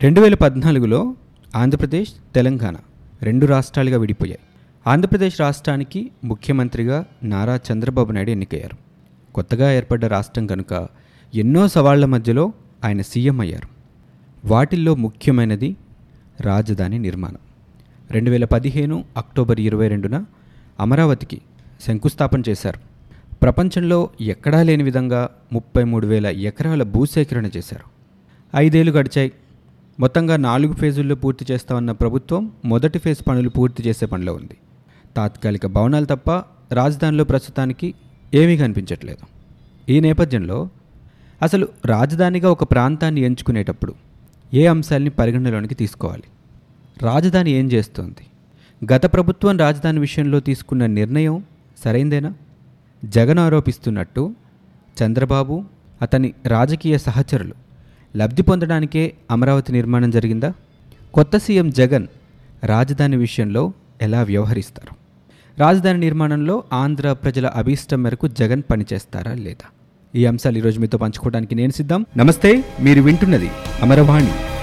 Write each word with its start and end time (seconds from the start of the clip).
రెండు 0.00 0.20
వేల 0.20 0.34
పద్నాలుగులో 0.34 1.14
ఆంధ్రప్రదేశ్ 1.56 2.34
తెలంగాణ 2.34 2.76
రెండు 3.22 3.46
రాష్ట్రాలుగా 3.46 3.98
విడిపోయాయి. 3.98 4.38
ఆంధ్రప్రదేశ్ 4.86 5.40
రాష్ట్రానికి 5.40 6.10
ముఖ్యమంత్రిగా 6.24 7.04
నారా 7.22 7.60
చంద్రబాబు 7.72 8.12
నాయుడు 8.12 8.30
ఎన్నికయ్యారు. 8.30 8.76
కొత్తగా 9.32 9.72
ఏర్పడ్డ 9.72 10.04
రాష్ట్రం 10.04 10.46
కనుక 10.46 10.88
ఎన్నో 11.34 11.68
సవాళ్ళ 11.68 12.04
మధ్యలో 12.04 12.52
ఆయన 12.84 13.02
సీఎం 13.02 13.40
అయ్యారు. 13.40 13.68
వాటిల్లో 14.44 14.94
ముఖ్యమైనది 14.94 15.76
రాజధాని 16.40 16.98
నిర్మాణం. 16.98 17.38
రెండు 18.10 18.30
వేల 18.30 18.44
పదిహేను 18.44 19.04
అక్టోబర్ 19.16 19.60
ఇరవై 19.60 19.88
రెండున 19.88 20.24
అమరావతికి 20.80 21.40
శంకుస్థాపన 21.86 22.42
చేశారు. 22.48 22.80
ప్రపంచంలో 23.42 24.10
ఎక్కడా 24.20 24.62
లేని 24.62 24.82
విధంగా 24.82 25.28
ముప్పై 25.52 25.84
మూడు 25.84 26.06
వేల 26.06 26.26
ఎకరాల 26.26 26.82
భూసేకరణ 26.82 27.46
చేశారు. 27.46 27.84
ఐదేళ్ళు 28.56 28.92
గడిచాయి. 28.92 29.32
మొత్తంగా 30.00 30.36
నాలుగు 30.36 30.72
ఫేజుల్లో 30.72 31.14
పూర్తి 31.14 31.46
చేస్తామన్న 31.50 31.92
ప్రభుత్వం 31.92 32.52
మొదటి 32.64 32.98
ఫేజ్ 32.98 33.28
పనులు 33.28 33.48
పూర్తి 33.48 33.88
చేసే 33.88 34.06
పనిలో 34.06 34.34
ఉంది. 34.34 34.56
తాత్కాలిక 35.16 35.66
భవనాలు 35.66 36.04
తప్ప 36.04 36.30
రాజధానిలో 36.72 37.24
ప్రస్తుతానికి 37.24 37.94
ఏమీ 38.34 38.56
కనిపించట్లేదు. 38.56 39.26
ఈ 39.90 40.00
నేపథ్యంలో 40.00 40.68
అసలు 41.42 41.68
రాజధానిగా 41.84 42.50
ఒక 42.50 42.62
ప్రాంతాన్ని 42.62 43.20
ఎంచుకునేటప్పుడు 43.20 43.94
ఏ 44.54 44.66
అంశాల్ని 44.66 45.10
పరిగణనలోనికి 45.10 45.74
తీసుకోవాలి? 45.74 46.22
రాజధాని 47.02 47.50
ఏం 47.50 47.72
చేస్తోంది? 47.72 48.26
గత 48.94 49.12
ప్రభుత్వం 49.12 49.58
రాజధాని 49.58 49.98
విషయంలో 49.98 50.40
తీసుకున్న 50.40 50.86
నిర్ణయం 50.86 51.44
సరైందేనా? 51.84 52.34
జగన్ 53.04 53.38
ఆరోపిస్తున్నట్టు 53.38 54.34
చంద్రబాబు 55.02 55.64
అతని 56.02 56.34
రాజకీయ 56.46 56.98
సహచరులు 56.98 57.67
లబ్ధి 58.16 58.42
పొందడానికే 58.42 59.12
అమరావతి 59.30 59.72
నిర్మాణం 59.72 60.10
జరిగిందా? 60.10 60.52
కొత్త 61.14 61.36
సీఎం 61.36 61.70
జగన్ 61.70 62.06
రాజధాని 62.64 63.16
విషయంలో 63.16 63.72
ఎలా 64.02 64.22
వ్యవహరిస్తారు? 64.22 64.94
రాజధాని 65.60 65.98
నిర్మాణంలో 65.98 66.64
ఆంధ్ర 66.72 67.12
ప్రజల 67.12 67.46
అభీష్టం 67.46 68.02
మేరకు 68.02 68.28
జగన్ 68.28 68.62
పనిచేస్తారా 68.70 69.32
లేదా? 69.32 69.68
ఈ 70.14 70.26
అంశాలు 70.26 70.58
ఈరోజు 70.58 70.80
మీతో 70.80 70.98
పంచుకోవడానికి 70.98 71.54
నేను 71.54 71.72
సిద్ధం. 71.72 72.06
నమస్తే 72.16 72.64
మీరు 72.80 73.02
వింటున్నది 73.02 73.50
అమరవాణి. 73.82 74.57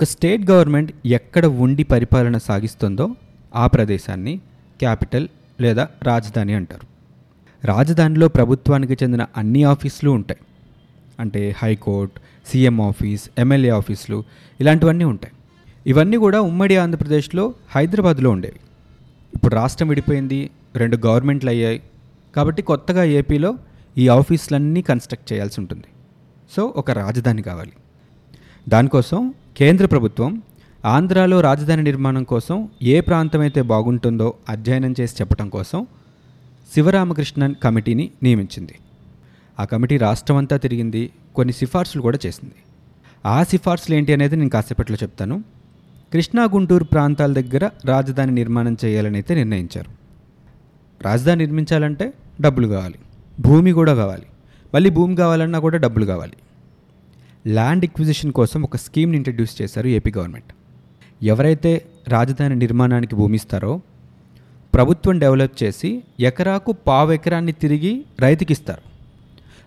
ఒక 0.00 0.04
స్టేట్ 0.04 0.50
గవర్నమెంట్ 0.50 0.92
ఎక్కడ 1.06 1.46
ఉండి 1.46 1.82
పరిపాలన 1.82 2.38
సాగిస్తుందో 2.38 3.16
ఆ 3.54 3.66
ప్రదేశాన్ని 3.66 4.36
క్యాపిటల్ 4.78 5.28
లేదా 5.60 5.88
రాజధాని 6.02 6.54
అంటారు. 6.54 6.86
రాజధానిలో 7.66 8.28
ప్రభుత్వానికి 8.28 8.92
చెందిన 8.92 9.26
అన్ని 9.36 9.62
ఆఫీసులు 9.64 10.10
ఉంటాయి. 10.10 10.40
అంటే 11.20 11.54
హైకోర్టు 11.58 12.20
సీఎం 12.48 12.80
ఆఫీస్ 12.80 13.30
ఎమ్మెల్యే 13.38 13.70
ఆఫీసులు 13.70 14.24
ఇలాంటివన్నీ 14.60 15.04
ఉంటాయి. 15.04 15.32
ఇవన్నీ 15.86 16.16
కూడా 16.16 16.40
ఉమ్మడి 16.40 16.76
ఆంధ్రప్రదేశ్లో 16.76 17.54
హైదరాబాద్లో 17.70 18.30
ఉండేవి. 18.30 18.60
ఇప్పుడు 19.34 19.54
రాష్ట్రం 19.54 19.88
విడిపోయింది 19.88 20.50
రెండు 20.76 20.98
గవర్నమెంట్లు 21.06 21.50
అయ్యాయి. 21.50 21.82
కాబట్టి 22.36 22.62
కొత్తగా 22.62 23.04
ఏపీలో 23.04 23.58
ఈ 23.98 24.08
ఆఫీసులన్నీ 24.08 24.82
కన్స్ట్రక్ట్ 24.82 25.32
చేయాల్సి 25.32 25.60
ఉంటుంది. 25.60 25.84
సో 26.56 26.72
ఒక 26.76 26.90
రాజధాని 26.90 27.42
కావాలి. 27.42 27.72
దానికోసం 28.68 29.34
కేంద్ర 29.60 29.86
ప్రభుత్వం 29.86 30.42
ఆంధ్రాలో 30.84 31.40
రాజధాని 31.40 31.82
నిర్మాణం 31.82 32.24
కోసం 32.24 32.68
ఏ 32.82 33.00
ప్రాంతం 33.00 33.40
అయితే 33.40 33.62
బాగుంటుందో 33.62 34.34
అధ్యయనం 34.48 34.94
చేసి 35.00 35.16
చెప్పడం 35.20 35.48
కోసం 35.48 35.86
శివరామకృష్ణన్ 36.74 37.54
కమిటీని 37.54 38.10
నియమించింది. 38.22 38.74
ఆ 39.60 39.64
కమిటీ 39.64 39.96
రాష్ట్రం 39.96 40.36
అంతా 40.36 40.56
తిరిగింది 40.56 41.10
కొన్ని 41.34 41.52
సిఫార్సులు 41.52 42.02
కూడా 42.02 42.18
చేసింది. 42.26 42.54
ఆ 43.26 43.42
సిఫార్సులు 43.42 43.96
ఏంటి 43.96 44.12
అనేది 44.12 44.36
నేను 44.36 44.50
కాసేపట్లో 44.50 44.96
చెప్తాను. 45.02 45.44
కృష్ణా 46.12 46.44
గుంటూరు 46.44 46.84
ప్రాంతాల 46.84 47.32
దగ్గర 47.32 47.70
రాజధాని 47.84 48.32
నిర్మాణం 48.32 48.76
చేయాలని 48.84 49.14
అయితే 49.14 49.34
నిర్ణయించారు. 49.34 49.90
రాజధాని 51.02 51.38
నిర్మించాలంటే 51.38 52.12
డబ్బులు 52.40 52.68
కావాలి. 52.68 52.98
భూమి 53.40 53.72
కూడా 53.72 53.94
కావాలి. 53.94 54.26
మళ్ళీ 54.74 54.90
భూమి 54.90 55.16
కావాలన్నా 55.16 55.58
కూడా 55.58 55.78
డబ్బులు 55.78 56.04
కావాలి. 56.04 56.32
ల్యాండ్ 57.46 57.84
ఎక్విజిషన్ 57.84 58.32
కోసం 58.32 58.62
ఒక 58.62 58.76
స్కీమ్ని 58.76 59.16
ఇంట్రడ్యూస్ 59.16 59.62
చేశారు 59.62 59.86
ఏపీ 59.86 60.12
గవర్నమెంట్ 60.18 60.52
ఎవరైతే 61.22 61.84
రాజధాని 62.08 62.56
నిర్మాణానికి 62.56 63.16
భూమిస్తారో 63.16 63.80
ప్రభుత్వం 64.74 65.18
డెవలప్ 65.18 65.62
చేసి 65.62 66.02
ఎకరాకు 66.20 66.72
పావు 66.72 67.12
ఎకరాన్ని 67.12 67.52
తిరిగి 67.52 68.04
రైతుకి 68.20 68.52
ఇస్తారు. 68.52 68.82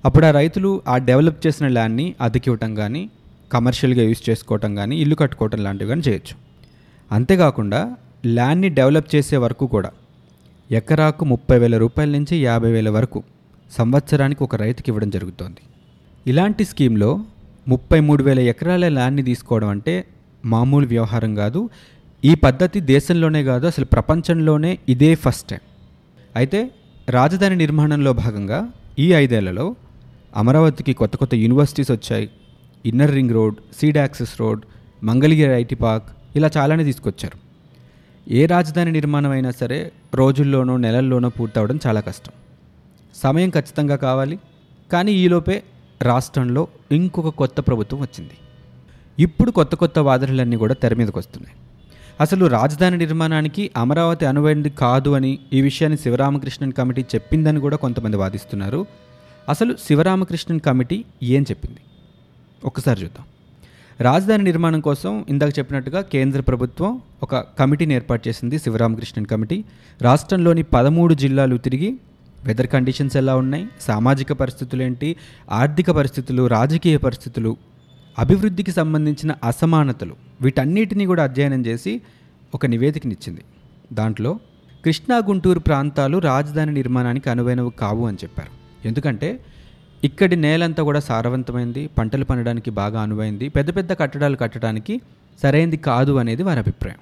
అప్పుడు 0.06 0.26
ఆ 0.26 0.32
రైతులు 0.32 0.82
ఆ 0.88 0.98
డెవలప్ 0.98 1.48
చేసిన 1.48 1.68
ల్యాండ్ని 1.68 2.16
అతికివ్వటం 2.22 2.76
కానీ 2.76 3.10
కమర్షియల్గా 3.52 4.04
యూజ్ 4.04 4.30
చేసుకోవటం 4.30 4.76
కానీ 4.76 4.98
ఇల్లు 4.98 5.16
కట్టుకోవటం 5.16 5.64
లాంటివి 5.64 5.90
కానీ 5.90 6.02
చేయొచ్చు. 6.08 6.38
అంతేకాకుండా 7.12 7.96
ల్యాండ్ని 8.26 8.70
డెవలప్ 8.70 9.16
చేసే 9.16 9.38
వరకు 9.38 9.68
కూడా 9.68 9.92
ఎకరాకు 10.72 11.26
ముప్పై 11.26 11.60
వేల 11.60 11.78
రూపాయల 11.78 12.10
నుంచి 12.10 12.44
యాభై 12.44 12.72
వేల 12.72 12.90
వరకు 12.90 13.24
సంవత్సరానికి 13.72 14.44
ఒక 14.44 14.56
రైతుకి 14.56 14.90
ఇవ్వడం 14.90 15.10
జరుగుతోంది. 15.10 15.62
ఇలాంటి 16.28 16.66
స్కీమ్లో 16.66 17.20
ముప్పై 17.68 18.00
మూడు 18.00 18.24
వేల 18.24 18.40
ఎకరాల 18.40 18.88
ల్యాండ్ని 18.88 19.24
తీసుకోవడం 19.24 19.68
అంటే 19.68 20.06
మామూలు 20.46 20.88
వ్యవహారం 20.88 21.35
కాదు. 21.35 21.69
ఈ 22.25 22.35
పద్ధతి 22.35 22.79
దేశంలోనే 22.79 23.44
కాదు 23.44 23.68
అసలు 23.68 23.85
ప్రపంచంలోనే 23.85 24.79
ఇదే 24.90 25.16
ఫస్ట్ 25.16 25.50
టైం 25.50 25.59
అయితే 26.35 26.72
రాజధాని 27.09 27.56
నిర్మాణంలో 27.56 28.13
భాగంగా 28.13 28.69
ఈ 29.00 29.13
ఐదేళ్ళలో 29.13 29.75
అమరావతికి 30.35 30.94
కొత్త 30.94 31.16
కొత్త 31.16 31.34
యూనివర్సిటీస్ 31.35 31.91
వచ్చాయి. 31.91 32.29
Inner 32.85 33.12
ring 33.12 33.31
road 33.31 33.56
seed 33.81 33.97
access 33.97 34.41
road 34.41 34.62
Mangalagiri 35.03 35.51
IT 35.51 35.75
park 35.75 36.06
ఇలా 36.35 36.50
చాలానే 36.57 36.84
తీసుకొచ్చారు. 36.84 37.44
ఏ 38.34 38.45
రాజధాని 38.45 38.91
నిర్మాణం 38.91 39.31
అయినా 39.31 39.51
సరే 39.51 39.91
రోజుల్లోనో 40.16 40.78
నెలల్లోనో 40.78 41.30
పూర్తవడం 41.30 41.80
చాలా 41.88 42.00
కష్టం. 42.00 42.31
సమయం 43.16 43.50
ఖచ్చితంగా 43.50 43.95
కావాలి. 43.95 44.40
కానీ 44.91 45.12
ఈలోపే 45.12 45.63
రాష్ట్రంలో 46.03 46.68
ఇంకొక 46.91 47.28
కొత్త 47.28 47.59
ప్రభుత్వం 47.59 48.02
వచ్చింది. 48.02 48.31
ఇప్పుడు 49.19 49.52
కొత్త 49.52 49.75
కొత్త 49.75 50.00
వాదనలన్నీ 50.00 50.56
కూడా 50.56 50.74
తెర 50.74 50.94
మీదకి 50.94 51.19
వస్తున్నాయి. 51.19 51.56
అసలు 52.22 52.46
రాజధాని 52.46 52.97
నిర్మాణానికి 52.97 53.72
అమరావతి 53.78 54.25
అనువైనది 54.25 54.69
కాదు 54.69 55.09
అని 55.09 55.40
ఈ 55.53 55.62
విషయాన్ని 55.62 55.97
శివరామకృష్ణన్ 55.97 56.72
కమిటీ 56.72 57.02
చెప్పిందని 57.02 57.59
కూడా 57.59 57.78
కొంతమంది 57.78 58.18
వాదిస్తున్నారు. 58.18 58.86
అసలు 59.50 59.74
శివరామకృష్ణన్ 59.74 60.59
కమిటీ 60.59 61.06
ఏం 61.24 61.44
చెప్పింది? 61.44 61.80
ఒక్కసారి 62.66 63.03
చూద్దాం. 63.03 63.25
రాజధాని 64.02 64.44
నిర్మాణం 64.44 64.80
కోసం 64.80 65.25
ఇందాక 65.30 65.59
చెప్పినట్టుగా 65.59 66.02
కేంద్ర 66.02 66.42
ప్రభుత్వం 66.42 67.02
ఒక 67.24 67.36
కమిటీని 67.36 67.96
ఏర్పాటు 67.96 68.28
చేసింది 68.28 68.59
శివరామకృష్ణన్ 68.59 69.25
కమిటీ. 69.25 69.63
రాష్ట్రంలోని 70.02 70.63
పదమూడు 70.63 71.13
జిల్లాలు 71.13 71.58
తిరిగి 71.58 72.00
వెదర్ 72.46 72.68
కండిషన్స్ 72.68 73.18
ఎలా 73.18 73.36
ఉన్నాయి? 73.36 73.66
సామాజిక 73.81 74.31
పరిస్థితులు 74.31 74.84
ఏంటి 74.84 75.16
ఆర్థిక 75.52 75.92
పరిస్థితులు 75.92 76.48
రాజకీయ 76.48 76.98
పరిస్థితులు 76.98 77.58
అభివృద్ధికి 78.20 78.72
సంబంధించిన 78.72 79.36
అసమానతలు 79.44 80.16
వీటన్నిటినీ 80.42 81.06
కూడా 81.06 81.24
అధ్యయనం 81.24 81.66
చేసి 81.66 82.02
ఒక 82.56 82.66
నివేదికనిచ్చింది. 82.66 83.42
దాంట్లో 83.94 84.40
కృష్ణా 84.86 85.18
గుంటూరు 85.18 85.59
ప్రాంతాలు 85.59 86.18
రాజధాని 86.18 86.72
నిర్మాణానికి 86.72 87.30
అనువైనవి 87.30 87.72
కావు 87.80 88.08
అని 88.08 88.18
చెప్పారు. 88.24 88.52
ఎందుకంటే 88.88 89.40
ఇక్కడి 90.04 90.36
నేలంతా 90.36 90.84
కూడా 90.84 91.00
సారవంతమైంది 91.00 91.88
పంటలు 91.88 92.25
పండడానికి 92.25 92.72
బాగా 92.72 93.02
అనువైంది 93.02 93.50
పెద్ద 93.50 93.75
పెద్ద 93.75 93.94
కట్టడాలు 93.94 94.36
కట్టడానికి 94.36 95.02
సరైంది 95.44 95.78
కాదు 95.78 96.12
అనేది 96.12 96.44
వారి 96.44 96.60
అభిప్రాయం. 96.60 97.00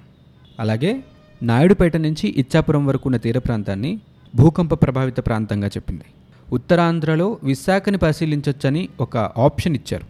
అలాగే 0.60 1.04
నాయుడుపేట 1.42 1.96
నుంచి 1.96 2.34
ఇచ్చాపురం 2.36 2.86
వరకు 2.86 3.02
ఉన్న 3.06 3.16
తీర 3.16 3.38
ప్రాంతాన్ని 3.38 4.00
భూకంప 4.34 4.74
ప్రభావిత 4.74 5.16
ప్రాంతంగా 5.16 5.68
చెప్పింది. 5.68 6.04
ఉత్తరాంధ్రలో 6.52 7.38
విశాఖని 7.44 7.98
పరిశీలించవచ్చని 7.98 8.88
ఒక 9.00 9.16
ఆప్షన్ 9.16 9.76
ఇచ్చారు. 9.76 10.06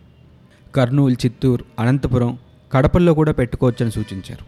కర్నూలు 0.72 1.14
చిత్తూరు 1.14 1.64
అనంతపురం 1.78 2.38
కడపల్లో 2.72 3.14
కూడా 3.14 3.32
పెట్టుకోవచ్చని 3.32 3.90
సూచించారు. 3.90 4.44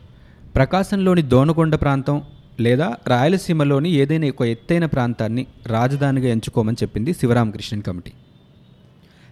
ప్రకాశంలోని 0.55 1.23
దోనకొండ 1.23 1.75
ప్రాంతం 1.75 2.23
లేదా 2.61 2.95
రాయలసీమలోని 3.07 3.91
ఏదైనా 3.91 4.29
ఒక 4.29 4.43
ఎత్తైన 4.43 4.87
ప్రాంతాన్ని 4.87 5.47
రాజధానిగా 5.67 6.29
ఎంచుకోమని 6.29 6.77
చెప్పింది 6.83 7.13
శివరామకృష్ణన్ 7.13 7.83
కమిటీ. 7.83 8.13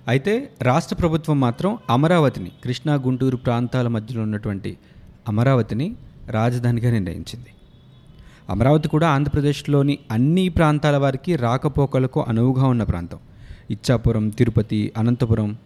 అయితే 0.09 0.51
రాష్ట్ర 0.63 0.97
ప్రభుత్వం 0.97 1.41
మాత్రం 1.41 1.79
అమరావతిని 1.91 2.53
కృష్ణా 2.65 2.95
గుంటూరు 2.95 3.37
ప్రాంతాల 3.37 3.89
మధ్యలో 3.89 4.23
ఉన్నటువంటి 4.23 4.79
అమరావతిని 5.29 5.97
రాజధానిగా 6.31 6.91
నిర్ణయించింది. 6.91 7.47
అమరావతి 8.51 8.89
కూడా 8.89 9.09
ఆంధ్రప్రదేశ్లోని 9.09 9.99
అన్ని 10.11 10.49
ప్రాంతాల 10.49 10.97
వారికి 10.97 11.37
రాకపోకలకు 11.37 12.25
అనువుగా 12.29 12.67
ఉన్న 12.67 12.83
ప్రాంతం. 12.83 13.19
ఇచ్చాపురం 13.71 14.29
తిరుపతి 14.29 14.93
అనంతపురం 14.97 15.57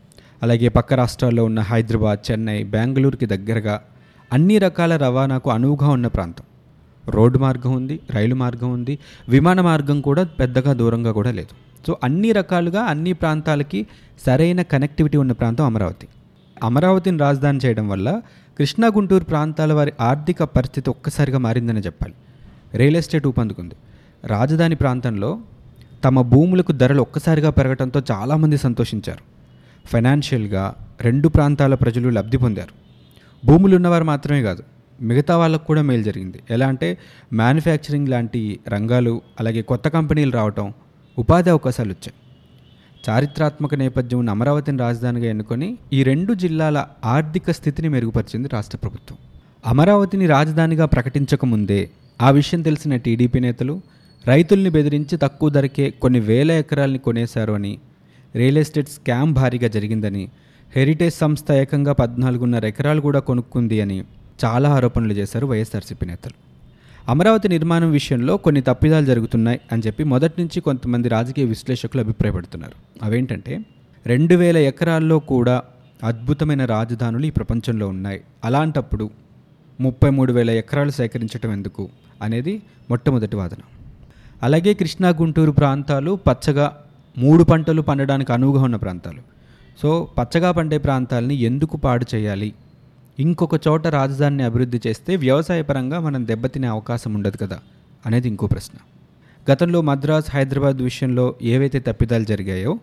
అలాగే 0.42 0.68
పక్క 0.68 0.94
రాష్ట్రాల్లో 0.94 1.44
ఉన్న 1.44 1.60
హైదరాబాద్ 1.60 2.30
చెన్నై 2.30 2.62
బెంగళూరుకి 2.62 3.26
దగ్గరగా 3.26 3.80
అన్ని 4.32 4.58
రకాల 4.58 4.96
రవాణాకు 4.96 5.50
అనువుగా 5.50 5.88
ఉన్న 5.88 6.06
ప్రాంతం. 6.06 6.44
రోడ్డు 7.08 7.38
మార్గం 7.38 7.72
ఉంది 7.72 8.00
రైలు 8.10 8.34
మార్గం 8.34 8.72
ఉంది 8.72 8.98
విమాన 9.28 9.60
మార్గం 9.60 10.00
కూడా 10.00 10.24
పెద్దగా 10.24 10.72
దూరంగా 10.72 11.12
కూడా 11.12 11.30
లేదు. 11.30 11.54
సో 11.86 11.96
అన్ని 12.04 12.32
రకాలుగా 12.32 12.80
అన్ని 12.80 13.12
ప్రాంతాలకి 13.12 13.86
సరైన 14.26 14.62
కనెక్టివిటీ 14.62 15.18
ఉన్న 15.18 15.32
ప్రాంతం 15.32 15.64
అమరావతి. 15.64 16.08
అమరావతిని 16.62 17.18
రాజధాని 17.18 17.58
చేయడం 17.64 17.88
వల్ల 17.88 18.22
కృష్ణా 18.58 18.88
గుంటూరు 18.88 19.24
ప్రాంతాల 19.24 19.72
వారి 19.72 19.92
ఆర్థిక 20.00 20.42
పరిస్థితి 20.42 20.90
ఒక్కసారిగా 20.90 21.38
మారిందని 21.38 21.80
చెప్పాలి. 21.80 22.14
రియల్ 22.76 22.96
ఎస్టేట్ 22.96 23.26
ఊపందుకుంది. 23.26 23.74
రాజధాని 24.24 24.74
ప్రాంతంలో 24.74 25.38
తమ 26.04 26.20
భూములకు 26.20 26.72
ధరలు 26.72 27.00
ఒక్కసారిగా 27.00 27.50
పెరగడంతో 27.50 28.02
చాలామంది 28.10 28.56
సంతోషించారు. 28.56 29.18
ఫైనాన్షియల్గా 29.88 30.74
రెండు 31.00 31.28
ప్రాంతాల 31.28 31.74
ప్రజలు 31.74 32.08
లబ్ధి 32.08 32.36
పొందారు. 32.36 32.86
భూములు 33.46 33.76
ఉన్నవారు 33.76 34.04
మాత్రమే 34.04 34.42
కాదు 34.42 34.62
మిగతా 35.00 35.36
వాళ్ళకు 35.36 35.64
కూడా 35.64 35.82
మేలు 35.82 36.02
జరిగింది. 36.02 36.38
ఎలా 36.50 36.66
అంటే 36.66 36.98
మ్యానుఫ్యాక్చరింగ్ 37.32 38.08
లాంటి 38.08 38.60
రంగాలు 38.68 39.20
అలాగే 39.40 39.62
కొత్త 39.62 39.88
కంపెనీలు 39.88 40.30
రావటం 40.30 40.72
ఉపాధి 41.18 41.50
అవకాశాలు 41.50 41.88
వచ్చాయి. 41.88 42.12
చారిత్రాత్మక 43.08 43.74
నేపథ్యం 43.74 44.18
ఉన్న 44.18 44.30
అమరావతిని 44.30 44.78
రాజధానిగా 44.78 45.26
ఎన్నుకొని 45.26 45.78
ఈ 45.92 46.02
రెండు 46.02 46.34
జిల్లాల 46.34 46.84
ఆర్థిక 47.04 47.50
స్థితిని 47.50 47.88
మెరుగుపరిచింది 47.88 48.48
రాష్ట్ర 48.52 48.78
ప్రభుత్వం. 48.78 49.18
అమరావతిని 49.66 50.26
రాజధానిగా 50.26 50.86
ప్రకటించకముందే 50.86 51.90
ఆ 52.20 52.30
విషయం 52.30 52.62
తెలిసిన 52.62 52.96
టీడీపీ 52.96 53.40
నేతలు 53.40 53.80
రైతుల్ని 54.26 54.70
బెదిరించి 54.70 55.16
తక్కువ 55.18 55.48
ధరకే 55.48 55.90
కొన్ని 55.90 56.20
వేల 56.20 56.50
ఎకరాల్ని 56.50 56.98
కొనేశారు 56.98 57.52
అని 57.52 57.78
రియల్ 58.34 58.58
ఎస్టేట్ 58.58 58.88
స్కామ్ 58.88 59.32
భారీగా 59.34 59.68
జరిగిందని 59.68 60.28
హెరిటేజ్ 60.76 61.14
సంస్థ 61.14 61.52
ఏకంగా 61.52 61.92
పద్నాలుగున్నర 61.92 62.66
ఎకరాలు 62.66 63.00
కూడా 63.00 63.20
కొనుక్కుంది 63.20 63.80
అని 63.80 63.98
చాలా 64.44 64.70
ఆరోపణలు 64.70 65.12
చేశారు 65.12 65.46
వైఎస్ఆర్సీపీ 65.46 66.06
నేతలు. 66.06 66.34
అమరావతి 67.08 67.48
నిర్మాణం 67.48 67.90
విషయంలో 67.90 68.36
కొన్ని 68.36 68.60
తప్పిదాలు 68.60 69.06
జరుగుతున్నాయి 69.06 69.60
అని 69.72 69.82
చెప్పి 69.86 70.04
మొదటి 70.04 70.42
నుంచి 70.42 70.60
కొంతమంది 70.60 71.08
రాజకీయ 71.08 71.44
విశ్లేషకులు 71.44 72.02
అభిప్రాయపడుతున్నారు. 72.02 72.72
అవేంటంటే 73.02 73.60
రెండు 74.06 74.34
వేల 74.34 74.56
ఎకరాల్లో 74.56 75.18
కూడా 75.18 75.62
అద్భుతమైన 76.04 76.64
రాజధానులు 76.64 77.26
ఈ 77.26 77.30
ప్రపంచంలో 77.30 77.88
ఉన్నాయి. 77.88 78.20
అలాంటప్పుడు 78.44 79.10
ముప్పై 79.80 80.10
మూడు 80.10 80.32
వేల 80.32 80.50
ఎకరాలు 80.50 80.90
సేకరించడం 80.90 81.52
ఎందుకు 81.52 81.88
అనేది 82.22 82.62
మొట్టమొదటి 82.90 83.36
వాదన. 83.36 83.56
అలాగే 84.42 84.74
కృష్ణా 84.74 85.08
గుంటూరు 85.08 85.50
ప్రాంతాలు 85.50 86.18
పచ్చగా 86.26 86.82
మూడు 87.18 87.44
పంటలు 87.44 87.82
పండడానికి 87.82 88.32
అనువుగా 88.32 88.62
ఉన్న 88.62 88.76
ప్రాంతాలు. 88.76 89.18
సో 89.82 90.08
పచ్చగా 90.18 90.50
పండే 90.50 90.78
ప్రాంతాలని 90.78 91.34
ఎందుకు 91.34 91.76
పాడు 91.76 92.06
చేయాలి? 92.14 92.52
ఇంకొక 93.20 93.68
చోట 93.68 93.86
రాజధానిని 93.86 94.42
అభివృద్ధి 94.42 94.80
చేస్తే 94.86 95.16
వ్యవసాయపరంగా 95.16 96.00
మనం 96.00 96.26
దెబ్బతినే 96.26 96.66
అవకాశం 96.66 97.14
ఉండదు 97.14 97.36
కదా? 97.36 97.58
అనేది 98.06 98.28
ఇంకో 98.28 98.46
ప్రశ్న. 98.46 98.78
గతంలో 99.52 99.80
మద్రాస్ 99.80 100.26
హైదరాబాద్ 100.34 100.76
విషయంలో 100.76 101.34
ఏవైతే 101.42 101.78
తప్పిదాలు 101.78 102.24
జరిగాయో 102.24 102.78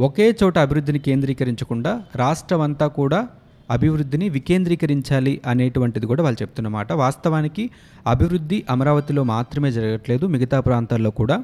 ఒకే 0.00 0.36
చోట 0.42 0.58
అభివృద్ధిని 0.58 0.98
కేంద్రీకరించకుండా 0.98 2.02
రాష్ట్రం 2.16 2.60
అంతా 2.60 2.86
కూడా 2.86 3.28
అభివృద్ధిని 3.72 4.28
వికేంద్రీకరించాలి 4.28 5.40
అనేటువంటిది 5.46 6.06
కూడా 6.06 6.22
వాళ్ళు 6.22 6.42
చెప్తున్నమాట. 6.42 6.92
వాస్తవానికి 6.92 7.64
అభివృద్ధి 8.06 8.58
అమరావతిలో 8.70 9.22
మాత్రమే 9.22 9.72
జరగట్లేదు. 9.72 10.26
మిగతా 10.26 10.60
ప్రాంతాల్లో 10.60 11.10
కూడా 11.10 11.36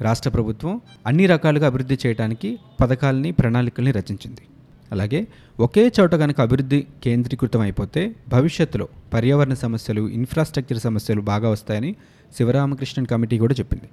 రాష్ట్ర 0.00 0.30
ప్రభుత్వం 0.30 0.80
అన్ని 1.06 1.26
రకాలుగా 1.26 1.66
అభివృద్ధి 1.66 1.98
చేయడానికి 2.06 2.58
పథకాలని 2.80 3.32
ప్రణాళికల్ని 3.32 3.92
రచించింది. 3.92 4.44
అలాగే 4.92 5.26
ఒకే 5.60 5.92
చోట 6.00 6.14
కనుక 6.14 6.40
అభివృద్ధి 6.40 6.86
కేంద్రీకృతం 7.04 7.60
అయిపోతే 7.60 8.14
భవిష్యత్తులో 8.28 8.88
పర్యావరణ 9.14 9.54
సమస్యలు 9.54 10.08
ఇన్ఫ్రాస్ట్రక్చర్ 10.08 10.78
సమస్యలు 10.78 11.20
బాగా 11.20 11.48
వస్తాయని 11.50 11.96
శివరామకృష్ణన్ 12.38 13.06
కమిటీ 13.06 13.38
కూడా 13.38 13.54
చెప్పింది. 13.54 13.88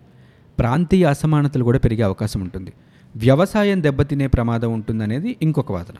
ప్రాంతీయ 0.59 1.05
అసమానతలు 1.05 1.63
కూడా 1.63 1.79
పెరిగే 1.79 2.03
అవకాశం 2.03 2.41
ఉంటుంది. 2.41 2.73
వ్యవసాయం 3.15 3.83
దెబ్బతినే 3.83 4.27
ప్రమాదం 4.27 4.73
ఉంటుందనేది 4.73 5.37
ఇంకొక 5.41 5.71
వాదన. 5.71 5.95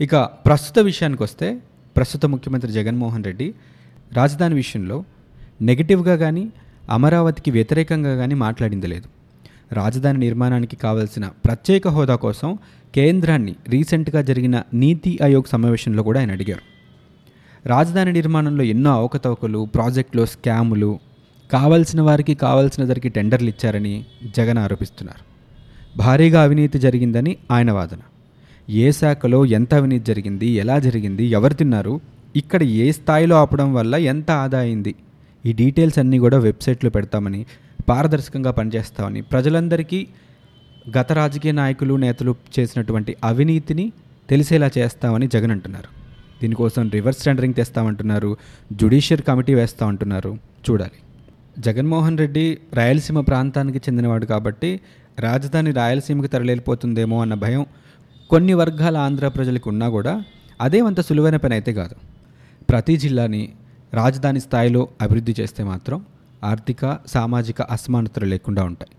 ఇక 0.00 0.16
ప్రస్తుత 0.16 0.78
విషయానికి 0.78 1.22
వస్తే 1.22 1.58
ప్రస్తుత 1.96 2.26
ముఖ్యమంత్రి 2.26 2.72
జగన్మోహన్ 2.72 3.24
రెడ్డి 3.24 3.54
రాజధాని 4.12 4.54
విషయంలో 4.54 5.04
నెగిటివ్గా 5.62 6.16
కానీ 6.16 6.52
అమరావతికి 6.90 7.50
వ్యతిరేకంగా 7.50 8.16
కానీ 8.16 8.34
మాట్లాడింది 8.34 8.86
లేదు. 8.86 9.08
రాజధాని 9.74 10.18
నిర్మాణానికి 10.18 10.76
కావలసిన 10.76 11.30
ప్రత్యేక 11.44 11.88
హోదా 11.88 12.14
కోసం 12.14 12.58
కేంద్రాన్ని 12.94 13.54
రీసెంట్గా 13.68 14.22
జరిగిన 14.22 14.62
నీతి 14.74 15.18
ఆయోగ్ 15.24 15.50
సమావేశంలో 15.52 16.02
కూడా 16.02 16.20
ఆయన 16.20 16.30
అడిగారు. 16.30 16.60
రాజధాని 17.68 18.12
నిర్మాణంలో 18.12 18.64
ఎన్నో 18.64 18.92
అవకతవకలు 18.92 19.68
ప్రాజెక్టులో 19.74 20.26
స్కాములు 20.26 20.98
కావలసిన 21.52 22.00
వారికి 22.00 22.34
కావలసిన 22.34 22.84
ధరకి 22.84 23.08
టెండర్లు 23.08 23.48
ఇచ్చారని 23.48 24.04
జగన్ 24.36 24.58
ఆరోపిస్తున్నారు. 24.58 25.24
భారీగా 25.98 26.42
అవినీతి 26.42 26.78
జరిగిందని 26.78 27.36
ఆయన 27.50 27.72
వాదన. 27.72 27.98
ఏ 28.70 28.90
శాఖలో 28.90 29.46
ఎంత 29.46 29.74
అవినీతి 29.74 30.04
జరిగింది 30.04 30.46
ఎలా 30.46 30.78
జరిగింది 30.78 31.24
ఎవరు 31.24 31.54
తిన్నారు 31.54 32.00
ఇక్కడ 32.36 32.62
ఏ 32.62 32.92
స్థాయిలో 32.92 33.36
ఆపడం 33.36 33.74
వల్ల 33.74 33.94
ఎంత 33.94 34.30
ఆదా 34.30 34.58
అయింది 34.58 34.94
ఈ 35.46 35.52
డీటెయిల్స్ 35.52 35.98
అన్నీ 35.98 36.18
కూడా 36.18 36.38
వెబ్సైట్లో 36.38 36.90
పెడతామని 36.90 37.46
పారదర్శకంగా 37.88 38.50
పనిచేస్తామని 38.50 39.20
ప్రజలందరికీ 39.22 40.06
గత 40.98 41.12
రాజకీయ 41.12 41.52
నాయకులు 41.52 41.94
నేతలు 41.94 42.34
చేసినటువంటి 42.58 43.16
అవినీతిని 43.24 43.92
తెలిసేలా 44.30 44.70
చేస్తామని 44.78 45.28
జగన్ 45.28 45.50
అంటున్నారు. 45.50 45.88
దీనికోసం 46.42 46.90
రివర్స్ 46.90 47.24
టెండరింగ్ 47.24 47.54
తెస్తామంటున్నారు 47.54 48.36
జుడిషియర్ 48.72 49.22
కమిటీ 49.22 49.54
వేస్తామంటున్నారు. 49.54 50.38
చూడాలి. 50.70 50.98
జగన్మోహన్ 51.60 52.18
రెడ్డి 52.18 52.58
రాయలసీమ 52.72 53.20
ప్రాంతానికి 53.20 53.78
చెందినవాడు 53.78 54.26
కాబట్టి 54.26 54.80
రాజధాని 55.18 55.70
రాయలసీమకి 55.70 56.28
తరలిపోతుందేమో 56.28 57.22
అన్న 57.22 57.34
భయం 57.34 57.66
కొన్ని 58.34 58.54
వర్గాల 58.54 58.96
ఆంధ్ర 58.96 59.28
ప్రజలకు 59.28 59.70
ఉన్నా 59.70 59.88
కూడా 59.88 60.24
అదేమంత 60.60 61.00
సులువైన 61.00 61.36
పని 61.36 61.54
అయితే 61.54 61.72
కాదు. 61.72 61.94
ప్రతి 62.70 62.96
జిల్లాని 62.96 63.48
రాజధాని 63.94 64.40
స్థాయిలో 64.40 64.88
అభివృద్ధి 65.02 65.34
చేస్తే 65.40 65.64
మాత్రం 65.64 66.04
ఆర్థిక 66.44 66.98
సామాజిక 67.06 67.62
అసమానతలు 67.62 68.24
లేకుండా 68.24 68.64
ఉంటాయి. 68.64 68.90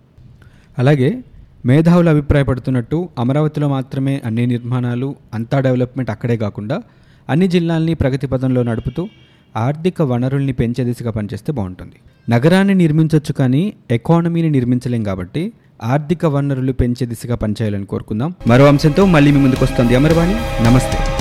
అలాగే 0.77 1.23
మేధావులు 1.65 2.09
అభిప్రాయపడుతున్నట్టు 2.09 3.09
అమరావతిలో 3.19 3.69
మాత్రమే 3.69 4.21
అన్ని 4.25 4.45
నిర్మాణాలు 4.45 5.15
అంతా 5.33 5.59
డెవలప్మెంట్ 5.59 6.11
అక్కడే 6.11 6.37
కాకుండా 6.37 6.81
అన్ని 7.29 7.47
జిల్లాల్ని 7.47 7.93
ప్రగతి 7.93 8.27
పదంలో 8.27 8.63
నడుపుతూ 8.63 9.09
ఆర్థిక 9.55 10.01
వనరుల్ని 10.01 10.53
పెంచే 10.53 10.83
దిశగా 10.83 11.11
పనిచేస్తే 11.11 11.51
బాగుంటుంది. 11.51 11.95
నగరాన్ని 12.29 12.73
నిర్మించవచ్చు 12.73 13.33
కానీ 13.33 13.73
ఎకానమీని 13.91 14.49
నిర్మించలేం 14.49 15.03
కాబట్టి 15.03 15.53
ఆర్థిక 15.83 16.25
వనరులు 16.25 16.71
పెంచే 16.71 17.05
దిశగా 17.05 17.35
పనిచేయాలని 17.35 17.85
కోరుకుందాం. 17.85 18.33
మరో 18.47 18.65
అంశంతో 18.65 19.05
మళ్ళీ 19.05 19.31
మీ 19.31 19.39
ముందుకు 19.39 19.65
వస్తుంది 19.65 19.95
అమర్వాణి. 19.95 20.63
నమస్తే. 20.63 21.14